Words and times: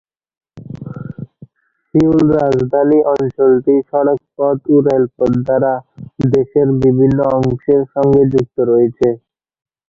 Seoul 1.85 2.23
রাজধানী 2.35 2.99
অঞ্চলটি 3.11 3.75
সড়ক 3.89 4.19
পথ 4.35 4.57
ও 4.69 4.85
রেলপথ 4.87 5.31
দ্বারা 5.45 5.73
দেশের 6.29 6.67
বিভিন্ন 6.81 7.17
অংশের 7.37 7.81
সঙ্গে 7.93 8.23
যুক্ত 8.33 8.57
রয়েছে। 8.71 9.07